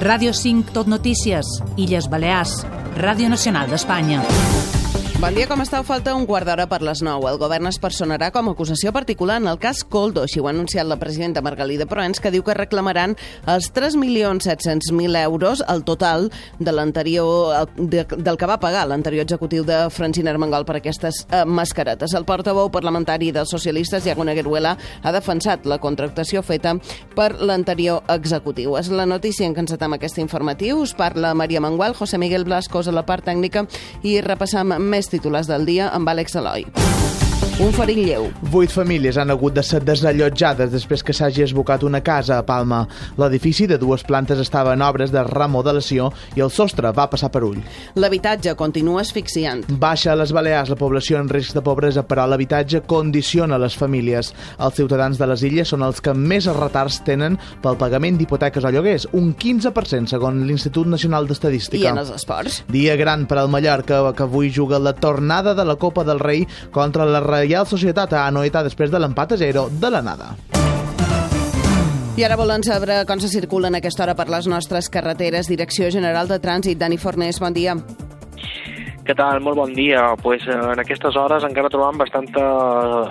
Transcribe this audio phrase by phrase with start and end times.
[0.00, 1.48] Ràdio 5 Tot Notícies,
[1.80, 2.52] Illes Balears,
[3.00, 4.20] Ràdio Nacional d'Espanya.
[5.16, 5.80] Bon dia, com esteu?
[5.80, 7.24] Falta un quart d'hora per les 9.
[7.30, 10.50] El govern es personarà com a acusació particular en el cas Coldo, així ho ha
[10.52, 13.14] anunciat la presidenta Margalida Proens, que diu que reclamaran
[13.48, 19.78] els 3.700.000 euros al total de l'anterior de, del que va pagar l'anterior executiu de
[19.88, 22.12] Francina Armengol per aquestes eh, mascaretes.
[22.12, 26.76] El portaveu parlamentari dels socialistes, Iago Negueruela, ha defensat la contractació feta
[27.16, 28.76] per l'anterior executiu.
[28.76, 30.84] És la notícia en què encetem aquest informatiu.
[30.84, 33.64] Us parla Maria Manguel, José Miguel Blascos a la part tècnica
[34.04, 37.05] i repassam més titulars del dia amb Àlex Eloi.
[37.56, 38.26] Un ferit lleu.
[38.52, 42.82] Vuit famílies han hagut de ser desallotjades després que s'hagi esbocat una casa a Palma.
[43.16, 47.40] L'edifici de dues plantes estava en obres de remodelació i el sostre va passar per
[47.46, 47.62] ull.
[47.96, 49.62] L'habitatge continua asfixiant.
[49.80, 54.34] Baixa a les Balears la població en risc de pobresa, però l'habitatge condiciona les famílies.
[54.60, 58.74] Els ciutadans de les illes són els que més retards tenen pel pagament d'hipoteques o
[58.76, 61.88] lloguers, un 15% segons l'Institut Nacional d'Estadística.
[61.88, 62.60] I en els esports?
[62.68, 66.44] Dia gran per al Mallorca, que avui juga la tornada de la Copa del Rei
[66.70, 70.32] contra la Reial Societat a Anoeta després de l'empat a 0 de la nada.
[72.16, 75.46] I ara volen saber com se circulen a aquesta hora per les nostres carreteres.
[75.52, 77.76] Direcció General de Trànsit, Dani Fornés, bon dia.
[79.06, 79.38] Què tal?
[79.38, 80.00] Molt bon dia.
[80.18, 82.42] Pues, eh, en aquestes hores encara trobam bastanta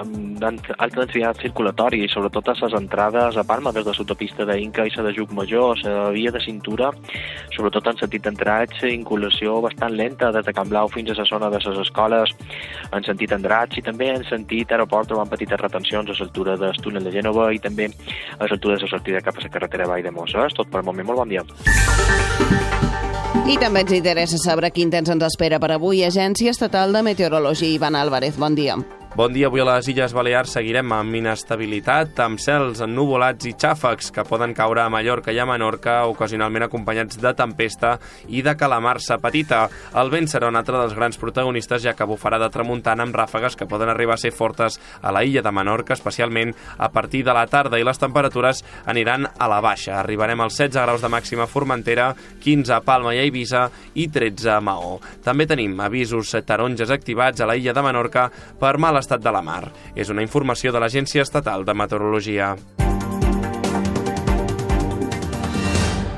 [0.04, 4.84] eh, alta densitat circulatòria i sobretot a les entrades a Palma des de l'autopista d'Inca
[4.84, 6.90] i la de Juc Major, la via de cintura,
[7.56, 11.50] sobretot en sentit d'entrats, inculació bastant lenta des de Can Blau fins a la zona
[11.50, 12.36] de les escoles
[12.92, 17.08] en sentit Andratx i també en sentit aeroport trobam petites retencions a l'altura del túnel
[17.08, 17.88] de Gènova i també
[18.38, 20.60] a l'altura de la sortida cap a la carretera Vall de Mosses.
[20.60, 21.08] Tot per moment.
[21.08, 22.95] Molt bon dia.
[23.46, 26.04] I també ens interessa saber quin temps ens espera per avui.
[26.08, 28.80] Agència Estatal de Meteorologia, Ivan Álvarez, bon dia.
[29.16, 34.10] Bon dia, avui a les Illes Balears seguirem amb inestabilitat, amb cels ennuvolats i xàfecs
[34.12, 37.94] que poden caure a Mallorca i a Menorca, ocasionalment acompanyats de tempesta
[38.28, 39.62] i de calamarsa petita.
[39.96, 43.56] El vent serà un altre dels grans protagonistes, ja que bufarà de tramuntana amb ràfegues
[43.56, 47.38] que poden arribar a ser fortes a la illa de Menorca, especialment a partir de
[47.40, 49.96] la tarda, i les temperatures aniran a la baixa.
[50.02, 52.10] Arribarem als 16 graus de màxima a Formentera,
[52.44, 53.64] 15 a Palma i a Eivissa
[53.96, 55.00] i 13 a Maó.
[55.24, 58.28] També tenim avisos taronges activats a la illa de Menorca
[58.60, 59.70] per mal estat de la mar.
[59.96, 62.56] És una informació de l'Agència Estatal de Meteorologia.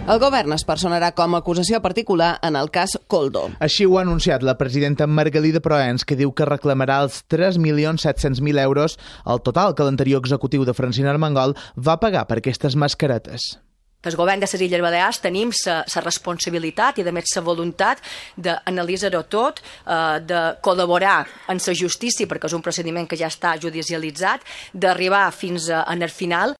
[0.08, 3.50] El govern es personarà com a acusació particular en el cas Coldo.
[3.59, 8.96] Així ho ha anunciat la presidenta Margalida Proens, que diu que reclamarà els 3.700.000 euros
[9.26, 13.58] al total que l'anterior executiu de Francina Armengol va pagar per aquestes mascaretes
[14.03, 18.03] el govern de les Illes Balears tenim la responsabilitat i, a més, la voluntat
[18.38, 23.58] d'analitzar-ho tot, eh, de col·laborar en la justícia, perquè és un procediment que ja està
[23.59, 24.41] judicialitzat,
[24.74, 26.56] d'arribar fins a, en el final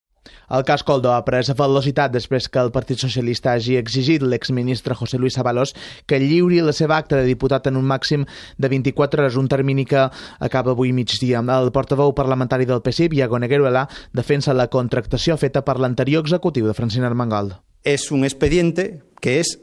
[0.48, 5.18] el cas Coldo ha pres velocitat després que el Partit Socialista hagi exigit l'exministre José
[5.18, 5.74] Luis Avalos
[6.06, 8.24] que lliuri la seva acta de diputat en un màxim
[8.56, 10.08] de 24 hores, un termini que
[10.40, 11.40] acaba avui migdia.
[11.40, 16.74] El portaveu parlamentari del PSIP, Iago Negueruela, defensa la contractació feta per l'anterior executiu de
[16.74, 17.54] Francina Armengol.
[17.84, 19.60] Es un expediente que es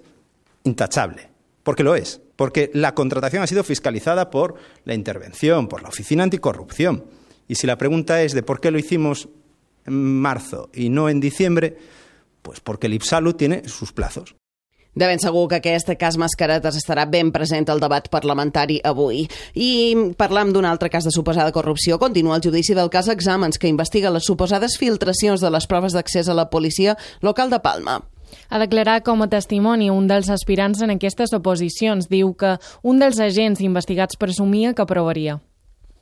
[0.64, 1.30] intachable,
[1.64, 6.24] porque lo es, porque la contratación ha sido fiscalizada por la intervención, por la Oficina
[6.24, 7.06] Anticorrupción.
[7.48, 9.30] Y si la pregunta es de por qué lo hicimos
[9.86, 11.78] en marzo y no en diciembre,
[12.42, 14.36] pues porque el IPSALU tiene sus plazos.
[14.96, 19.26] De ben segur que aquest cas Mascaretes estarà ben present al debat parlamentari avui.
[19.52, 22.00] I parlam d'un altre cas de suposada corrupció.
[22.00, 26.30] Continua el judici del cas Exàmens, que investiga les suposades filtracions de les proves d'accés
[26.32, 27.98] a la policia local de Palma.
[28.48, 32.08] A declarar com a testimoni un dels aspirants en aquestes oposicions.
[32.08, 35.42] Diu que un dels agents investigats presumia que aprovaria.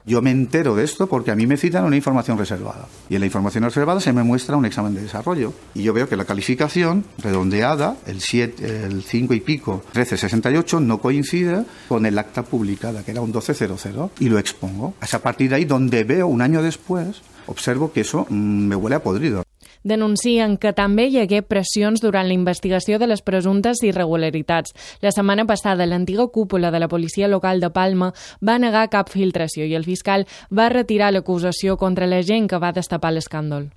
[0.05, 2.87] Yo me entero de esto porque a mí me citan una información reservada.
[3.09, 5.53] Y en la información reservada se me muestra un examen de desarrollo.
[5.73, 10.99] Y yo veo que la calificación redondeada, el, 7, el 5 y pico, 1368, no
[10.99, 13.73] coincide con el acta publicada, que era un 1200.
[14.19, 14.93] Y lo expongo.
[15.01, 18.75] Es a partir de ahí donde veo un año después, observo que eso mm, me
[18.75, 19.42] huele a podrido.
[19.83, 24.73] Denuncien que també hi hagué pressions durant la investigació de les presumptes irregularitats.
[25.01, 29.67] La setmana passada, l'antiga cúpula de la policia local de Palma va negar cap filtració
[29.67, 33.71] i el fiscal va retirar l'acusació contra la gent que va destapar l'escàndol.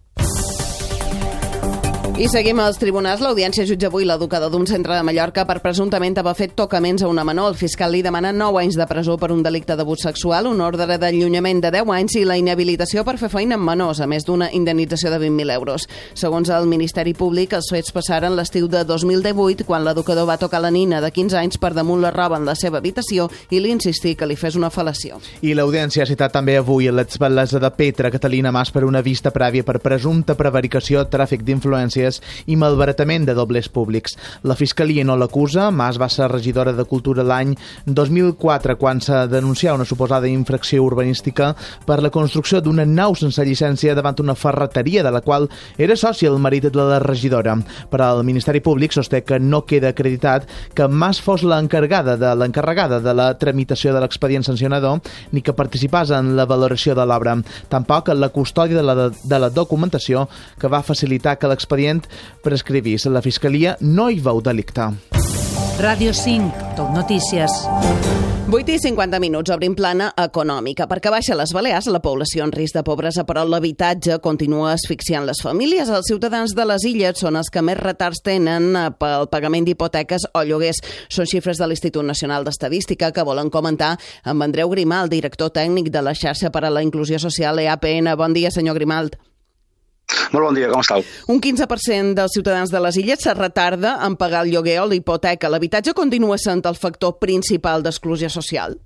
[2.17, 3.21] I seguim als tribunals.
[3.21, 7.27] L'audiència jutja avui l'educador d'un centre de Mallorca per presumptament haver fet tocaments a una
[7.29, 7.51] menor.
[7.51, 10.87] El fiscal li demana 9 anys de presó per un delicte d'abús sexual, un ordre
[10.97, 14.49] d'allunyament de 10 anys i la inhabilitació per fer feina amb menors, a més d'una
[14.49, 15.85] indemnització de 20.000 euros.
[16.15, 20.73] Segons el Ministeri Públic, els fets passaren l'estiu de 2018, quan l'educador va tocar la
[20.73, 24.15] nina de 15 anys per damunt la roba en la seva habitació i li insistí
[24.17, 25.21] que li fes una fal·lació.
[25.43, 29.69] I l'audiència ha citat també avui l'exballesa de Petra, Catalina Mas, per una vista prèvia
[29.69, 34.17] per presumpta prevaricació, tràfic d'influència llicències i malbaratament de dobles públics.
[34.45, 37.55] La Fiscalia no l'acusa, Mas va ser regidora de Cultura l'any
[37.87, 41.55] 2004 quan s'ha denunciat una suposada infracció urbanística
[41.87, 45.49] per la construcció d'una nau sense llicència davant una ferreteria de la qual
[45.79, 47.57] era soci el marit de la regidora.
[47.91, 53.01] Per al Ministeri Públic sosté que no queda acreditat que Mas fos l'encarregada de l'encarregada
[53.01, 55.01] de la tramitació de l'expedient sancionador
[55.33, 57.37] ni que participàs en la valoració de l'obra.
[57.69, 60.27] Tampoc en la custòdia de la, de la documentació
[60.61, 61.96] que va facilitar que l'expedient
[62.43, 63.07] prescrivís.
[63.07, 64.91] La Fiscalia no hi veu delicte.
[65.77, 67.53] Ràdio 5, Tot Notícies.
[68.49, 70.87] 8 i 50 minuts, obrim plana econòmica.
[70.87, 75.43] Perquè baixa les Balears, la població en risc de pobresa, però l'habitatge continua asfixiant les
[75.43, 75.91] famílies.
[75.91, 78.71] Els ciutadans de les illes són els que més retards tenen
[79.01, 80.79] pel pagament d'hipoteques o lloguers.
[81.11, 86.07] Són xifres de l'Institut Nacional d'Estadística que volen comentar amb Andreu Grimald, director tècnic de
[86.07, 88.15] la xarxa per a la inclusió social EAPN.
[88.17, 89.19] Bon dia, senyor Grimald.
[90.33, 91.05] Molt bon dia, com estàu?
[91.33, 95.51] Un 15% dels ciutadans de les illes se retarda en pagar el lloguer o l'hipoteca.
[95.53, 98.77] L'habitatge continua sent el factor principal d'exclusió social?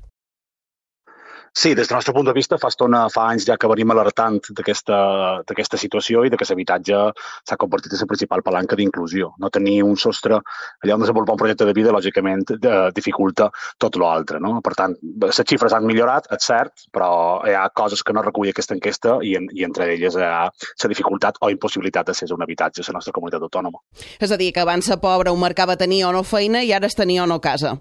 [1.52, 4.38] Sí, des del nostre punt de vista, fa estona, fa anys ja que venim alertant
[4.54, 7.00] d'aquesta situació i de que l'habitatge
[7.48, 9.32] s'ha convertit en la principal palanca d'inclusió.
[9.42, 13.98] No tenir un sostre allà on desenvolupar un projecte de vida, lògicament, de, dificulta tot
[13.98, 14.38] l'altre.
[14.38, 14.60] No?
[14.62, 14.94] Per tant,
[15.26, 17.10] les xifres han millorat, és cert, però
[17.44, 20.46] hi ha coses que no recull aquesta enquesta i, en, i entre elles hi ha
[20.46, 23.82] la dificultat o impossibilitat de ser un habitatge a la nostra comunitat autònoma.
[24.20, 26.86] És a dir, que abans ser pobre ho marcava tenir o no feina i ara
[26.86, 27.80] és tenir o no casa.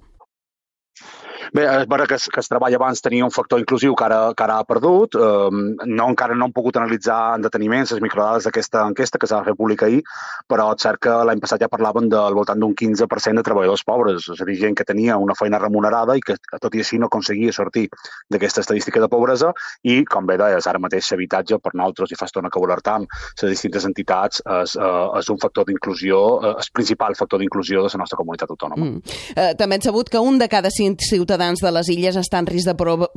[1.55, 4.45] Bé, és vera que, que el treball abans tenia un factor inclusiu que ara, que
[4.45, 5.15] ara ha perdut.
[5.17, 9.41] Um, no, encara no hem pogut analitzar en deteniment les microdades d'aquesta enquesta que s'ha
[9.47, 10.03] fer pública ahir,
[10.49, 14.27] però és cert que l'any passat ja parlaven del voltant d'un 15% de treballadors pobres,
[14.29, 17.09] és a dir, gent que tenia una feina remunerada i que tot i així no
[17.09, 17.87] aconseguia sortir
[18.29, 22.29] d'aquesta estadística de pobresa i, com bé deies, ara mateix l'habitatge per nosaltres, i fa
[22.29, 23.07] estona que ho alertam,
[23.41, 27.89] les distintes entitats, és, uh, és un factor d'inclusió, uh, és principal factor d'inclusió de
[27.89, 28.85] la nostra comunitat autònoma.
[28.85, 29.17] Mm.
[29.33, 32.43] Uh, també hem sabut que un de cada cinc ciutadans ciutadans de les illes estan
[32.43, 32.75] en risc de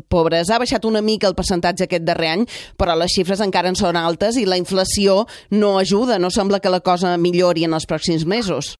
[0.09, 0.55] pobresa.
[0.55, 2.47] Ha baixat una mica el percentatge aquest darrer any,
[2.79, 6.19] però les xifres encara en són altes i la inflació no ajuda.
[6.19, 8.77] No sembla que la cosa millori en els pròxims mesos.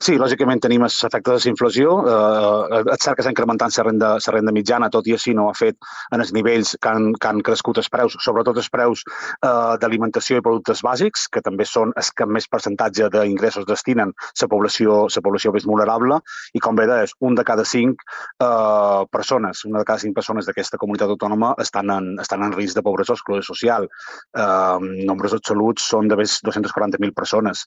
[0.00, 1.90] Sí, lògicament tenim l'efecte de la inflació.
[2.08, 5.50] Eh, és cert que s'ha incrementat la renda, la renda mitjana, tot i així no
[5.50, 5.76] ha fet
[6.16, 10.38] en els nivells que han, que han crescut els preus, sobretot els preus eh, d'alimentació
[10.40, 15.24] i productes bàsics, que també són els que més percentatge d'ingressos destinen la població, la
[15.26, 16.22] població més vulnerable.
[16.56, 20.48] I com bé deies, un de cada cinc eh, persones, una de cada cinc persones
[20.48, 23.90] d'aquesta comunitat autònoma estan en, estan en risc de pobresa o exclusió social.
[24.32, 27.66] Eh, nombres absoluts són de més 240.000 persones.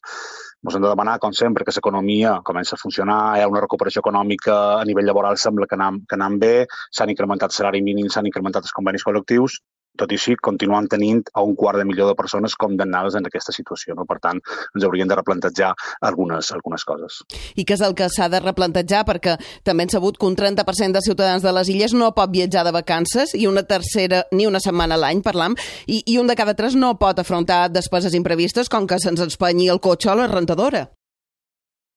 [0.64, 3.62] Ens hem de demanar, com sempre, que l'economia l'economia comença a funcionar, hi ha una
[3.62, 7.82] recuperació econòmica a nivell laboral, sembla que anam, que anam bé, s'han incrementat el salari
[7.82, 9.60] mínim, s'han incrementat els convenis col·lectius,
[9.96, 13.54] tot i així continuem tenint a un quart de milió de persones condemnades en aquesta
[13.54, 13.94] situació.
[13.94, 14.08] No?
[14.10, 14.40] Per tant,
[14.74, 15.70] ens hauríem de replantejar
[16.02, 17.20] algunes, algunes coses.
[17.54, 19.04] I què és el que s'ha de replantejar?
[19.06, 22.66] Perquè també hem sabut que un 30% de ciutadans de les illes no pot viatjar
[22.66, 25.54] de vacances i una tercera ni una setmana a l'any, parlam,
[25.86, 29.70] i, i un de cada tres no pot afrontar despeses imprevistes com que se'ns espanyi
[29.70, 30.88] el cotxe o la rentadora.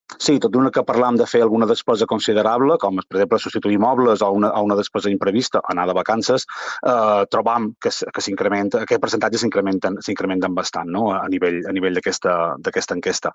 [0.06, 4.22] Sí, tot d'una que parlam de fer alguna despesa considerable, com per exemple substituir mobles
[4.22, 6.46] o una, o una despesa imprevista, anar de vacances,
[6.86, 11.08] eh, trobam que, que s'incrementa, aquest percentatge s'incrementen bastant no?
[11.12, 13.32] a nivell, a nivell d'aquesta enquesta.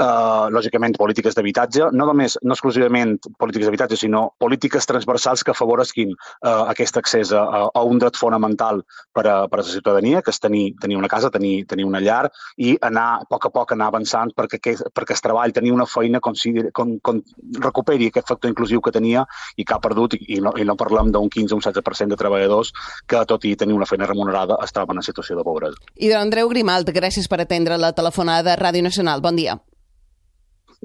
[0.00, 6.14] Eh, lògicament, polítiques d'habitatge, no només, no exclusivament polítiques d'habitatge, sinó polítiques transversals que afavoresquin
[6.14, 10.30] eh, aquest accés a, a un dret fonamental per a, per a la ciutadania, que
[10.30, 13.74] és tenir, tenir una casa, tenir, tenir una llar, i anar a poc a poc
[13.74, 17.22] anar avançant perquè, perquè es treball, tenir una feina feina consideri, con, con,
[17.64, 19.24] recuperi aquest factor inclusiu que tenia
[19.56, 22.14] i que ha perdut, i, i, no, i no parlem d'un 15 o un 16%
[22.14, 22.72] de treballadors
[23.08, 25.80] que, tot i tenir una feina remunerada, estaven en situació de pobresa.
[25.96, 29.24] I d'Andreu Grimalt, gràcies per atendre la telefonada de Ràdio Nacional.
[29.24, 29.58] Bon dia.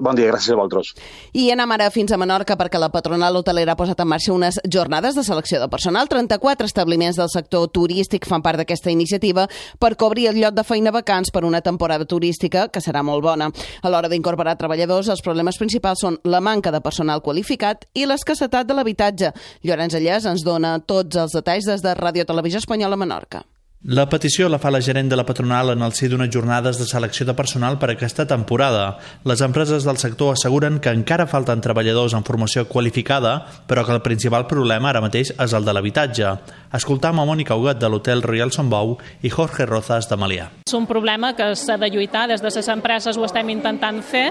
[0.00, 0.94] Bon dia, gràcies a vosaltres.
[1.36, 4.56] I anem ara fins a Menorca perquè la patronal hotelera ha posat en marxa unes
[4.64, 6.08] jornades de selecció de personal.
[6.08, 9.44] 34 establiments del sector turístic fan part d'aquesta iniciativa
[9.78, 13.50] per cobrir el lloc de feina vacants per una temporada turística que serà molt bona.
[13.82, 18.66] A l'hora d'incorporar treballadors, els problemes principals són la manca de personal qualificat i l'escassetat
[18.66, 19.34] de l'habitatge.
[19.68, 23.44] Llorenç Allès ens dona tots els detalls des de Ràdio Televisió Espanyola Menorca.
[23.80, 26.84] La petició la fa la gerent de la patronal en el si d'unes jornades de
[26.84, 28.98] selecció de personal per aquesta temporada.
[29.24, 34.02] Les empreses del sector asseguren que encara falten treballadors en formació qualificada, però que el
[34.04, 36.36] principal problema ara mateix és el de l'habitatge.
[36.76, 40.50] Escoltam a Mònica Huguet de l'hotel Royal Sombou i Jorge Rozas de Malià.
[40.68, 44.28] És un problema que s'ha de lluitar, des de les empreses ho estem intentant fer,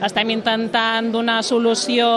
[0.00, 2.08] estem intentant donar solució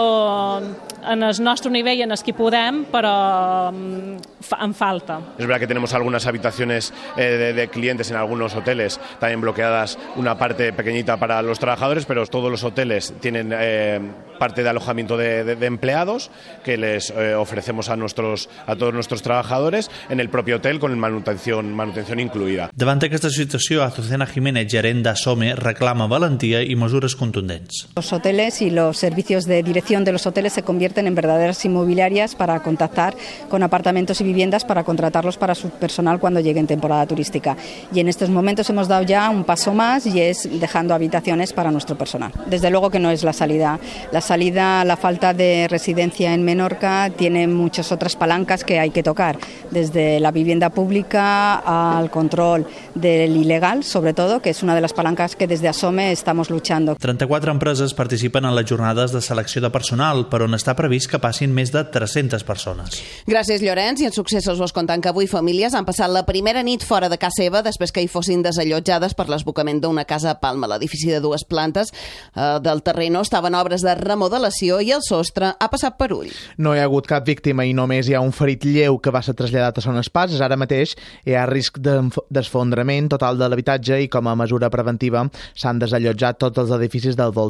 [1.06, 4.16] en el nostre nivell, en el que podem, però mm,
[4.62, 5.20] en falta.
[5.38, 9.98] Es verdad que tenemos algunas habitaciones eh, de, de, clientes en algunos hoteles, también bloqueadas
[10.16, 14.00] una parte pequeñita para los trabajadores, pero todos los hoteles tienen eh,
[14.38, 16.30] parte de alojamiento de, de, de empleados
[16.64, 20.96] que les eh, ofrecemos a, nuestros, a todos nuestros trabajadores en el propio hotel con
[20.98, 22.70] manutención, manutención incluida.
[22.74, 27.65] Davant aquesta situació, Azucena Jiménez, gerent d'Assome, reclama valentia i mesures contundents.
[27.94, 32.34] Los hoteles y los servicios de dirección de los hoteles se convierten en verdaderas inmobiliarias
[32.34, 33.14] para contactar
[33.48, 37.56] con apartamentos y viviendas para contratarlos para su personal cuando llegue en temporada turística.
[37.92, 41.70] Y en estos momentos hemos dado ya un paso más y es dejando habitaciones para
[41.70, 42.32] nuestro personal.
[42.46, 43.78] Desde luego que no es la salida.
[44.12, 49.02] La salida, la falta de residencia en Menorca tiene muchas otras palancas que hay que
[49.02, 49.38] tocar,
[49.70, 54.92] desde la vivienda pública al control del ilegal, sobre todo, que es una de las
[54.92, 56.96] palancas que desde Asome estamos luchando.
[56.96, 61.22] 34 empreses participen en les jornades de selecció de personal, per on està previst que
[61.22, 63.00] passin més de 300 persones.
[63.26, 64.04] Gràcies, Llorenç.
[64.04, 67.16] I en successos vos contant que avui famílies han passat la primera nit fora de
[67.20, 70.68] casa seva després que hi fossin desallotjades per l'esbocament d'una casa a Palma.
[70.70, 75.52] L'edifici de dues plantes eh, del terreno estava en obres de remodelació i el sostre
[75.52, 76.32] ha passat per ull.
[76.58, 79.22] No hi ha hagut cap víctima i només hi ha un ferit lleu que va
[79.24, 80.40] ser traslladat a Son Espases.
[80.40, 80.96] Ara mateix
[81.26, 86.64] hi ha risc d'esfondrament total de l'habitatge i com a mesura preventiva s'han desallotjat tots
[86.64, 87.45] els edificis del voltant.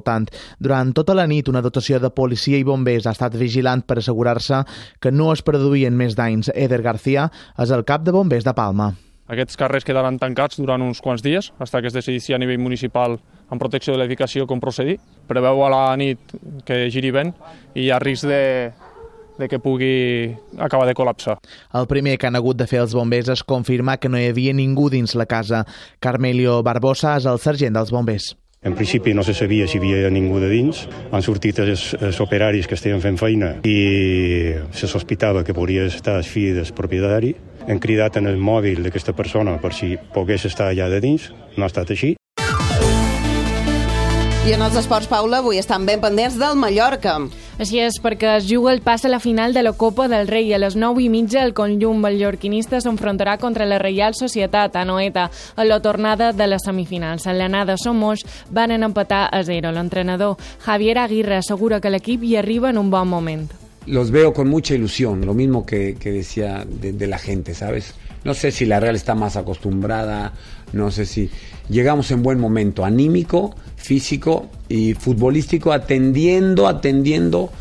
[0.59, 4.63] Durant tota la nit, una dotació de policia i bombers ha estat vigilant per assegurar-se
[5.01, 6.51] que no es produïen més danys.
[6.55, 8.93] Eder García és el cap de bombers de Palma.
[9.27, 13.19] Aquests carrers quedaran tancats durant uns quants dies, fins que es decidissi a nivell municipal
[13.51, 15.01] en protecció de l'edificació com procedir.
[15.27, 16.37] Preveu a la nit
[16.67, 17.35] que giri vent
[17.75, 18.71] i hi ha risc de,
[19.39, 20.31] de que pugui
[20.63, 21.41] acabar de col·lapsar.
[21.75, 24.55] El primer que han hagut de fer els bombers és confirmar que no hi havia
[24.55, 25.65] ningú dins la casa.
[25.99, 28.35] Carmelio Barbosa és el sergent dels bombers.
[28.63, 30.89] En principi no se sabia si hi havia ningú de dins.
[31.15, 36.17] Han sortit els, els operaris que estaven fent feina i se sospitava que podria estar
[36.19, 37.37] el fill del propietari.
[37.67, 41.31] Hem cridat en el mòbil d'aquesta persona per si pogués estar allà de dins.
[41.57, 42.16] No ha estat així.
[44.47, 47.17] I en els esports, Paula, avui estan ben pendents del Mallorca.
[47.59, 50.53] Així és, perquè es juga el pas a la final de la Copa del Rei.
[50.55, 55.25] A les 9 i mitja, el conjunt mallorquinista s'enfrontarà contra la Reial Societat a Noeta
[55.57, 57.27] a la tornada de les semifinals.
[57.27, 59.73] En l'anada Somos van empatar a zero.
[59.75, 63.51] L'entrenador Javier Aguirre assegura que l'equip hi arriba en un bon moment.
[63.87, 67.95] Los veo con mucha ilusión, lo mismo que, que decía de, de la gente, ¿sabes?
[68.27, 70.33] No sé si la Real está más acostumbrada,
[70.73, 71.31] no sé si
[71.69, 77.53] llegamos en buen momento, anímico, físico y futbolístico, atendiendo, atendiendo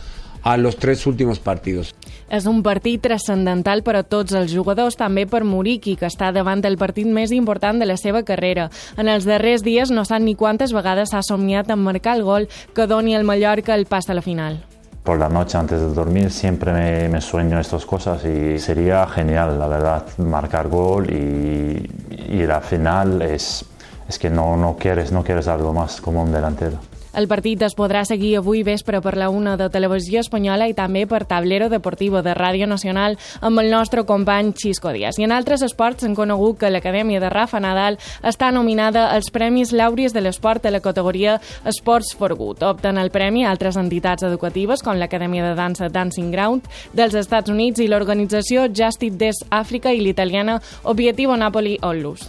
[0.42, 1.94] a los tres últimos partidos.
[2.34, 6.66] És un partit transcendental per a tots els jugadors, també per Muriqui, que està davant
[6.66, 8.72] del partit més important de la seva carrera.
[8.98, 12.50] En els darrers dies no sap ni quantes vegades s'ha somiat en marcar el gol
[12.74, 14.64] que doni al Mallorca el pas a la final.
[15.06, 19.68] Por la noche antes de dormir siempre me, sueño estas cosas y sería genial, la
[19.68, 23.64] verdad, marcar gol y, y la final es,
[24.10, 26.80] es que no, no, quieres, no quieres algo más como un delantero.
[27.16, 31.06] El partit es podrà seguir avui vespre per la una de Televisió Espanyola i també
[31.08, 35.16] per Tablero Deportivo de Ràdio Nacional amb el nostre company Xisco Díaz.
[35.16, 39.72] I en altres esports hem conegut que l'Acadèmia de Rafa Nadal està nominada als Premis
[39.72, 41.40] Lauris de l'Esport de la categoria
[41.72, 42.68] Sports for Good.
[42.68, 47.80] Opten el premi altres entitats educatives com l'Acadèmia de Dansa Dancing Ground dels Estats Units
[47.80, 52.28] i l'organització Justice Des Àfrica i l'italiana Obiettivo Napoli Onlus.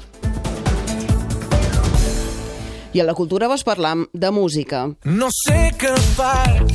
[2.97, 4.87] I a la cultura vos parlam de música.
[5.05, 6.71] No sé què faig,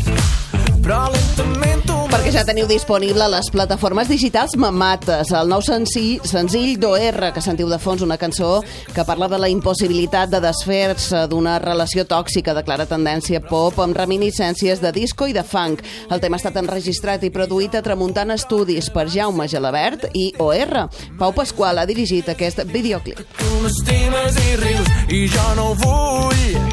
[0.83, 1.70] però lentament
[2.11, 7.69] perquè ja teniu disponible les plataformes digitals Mamates, el nou senzill, senzill d'OR, que sentiu
[7.71, 8.57] de fons una cançó
[8.91, 13.95] que parla de la impossibilitat de desfer-se d'una relació tòxica de clara tendència pop amb
[13.95, 15.85] reminiscències de disco i de funk.
[16.11, 20.87] El tema ha estat enregistrat i produït a Tramuntant Estudis per Jaume Gelabert i OR.
[21.21, 23.23] Pau Pasqual ha dirigit aquest videoclip.
[23.39, 26.70] Tu m'estimes i rius i jo no vull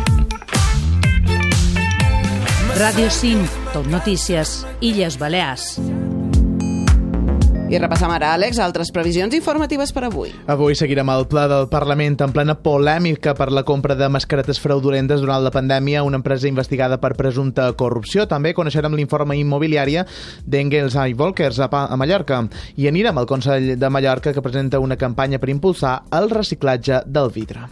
[2.79, 5.81] Ràdio 5, Top Notícies, Illes Balears.
[7.69, 10.31] I repassam ara, Àlex, altres previsions informatives per avui.
[10.47, 15.19] Avui seguirem el ple del Parlament en plena polèmica per la compra de mascaretes fraudulentes
[15.27, 18.29] durant la pandèmia, una empresa investigada per presumpta corrupció.
[18.31, 20.07] També coneixerem l'informe immobiliària
[20.47, 22.45] d'Engels i Volkers a, a Mallorca.
[22.79, 27.35] I anirem al Consell de Mallorca que presenta una campanya per impulsar el reciclatge del
[27.35, 27.67] vidre.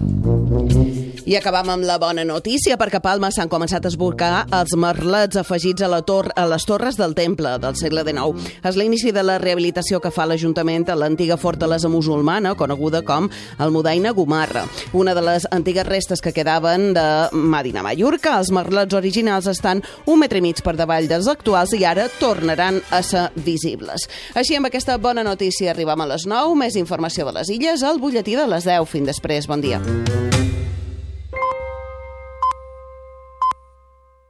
[1.26, 5.35] I acabam amb la bona notícia, perquè a Palma s'han començat a esborcar els merlets
[5.40, 8.45] afegits a, la tor a les torres del temple del segle XIX.
[8.62, 13.26] És l'inici de la rehabilitació que fa l'Ajuntament a l'antiga fortalesa musulmana, coneguda com
[13.59, 14.62] el Mudaina Gumarra,
[14.95, 18.37] una de les antigues restes que quedaven de Madina Mallorca.
[18.38, 22.78] Els merlets originals estan un metre i mig per davall dels actuals i ara tornaran
[22.95, 24.06] a ser visibles.
[24.38, 26.54] Així, amb aquesta bona notícia, arribem a les 9.
[26.62, 28.87] Més informació de les illes al butlletí de les 10.
[28.95, 29.50] Fins després.
[29.50, 29.83] Bon dia.